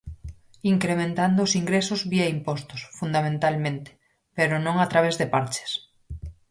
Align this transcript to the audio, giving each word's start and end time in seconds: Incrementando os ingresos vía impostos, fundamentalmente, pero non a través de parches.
Incrementando 0.73 1.39
os 1.47 1.53
ingresos 1.61 2.01
vía 2.11 2.31
impostos, 2.37 2.81
fundamentalmente, 2.97 3.89
pero 4.37 4.55
non 4.65 4.75
a 4.79 4.87
través 4.93 5.15
de 5.17 5.29
parches. 5.35 5.71